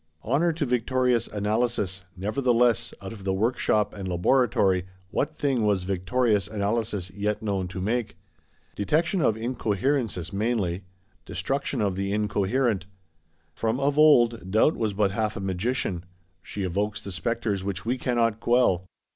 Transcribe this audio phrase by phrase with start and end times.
[0.25, 6.47] Honour to victorious Analysis; nevertheless, out of the Workshop and Laboratory, what thing was victorious
[6.47, 8.17] Analysis yet known to make?
[8.75, 10.85] Detection of incoherences, mainly;
[11.23, 12.87] destruction of the incoherent.
[13.53, 16.03] From of old, Doubt was but half a magician;
[16.41, 18.87] she evokes the spectres which she cannot quell.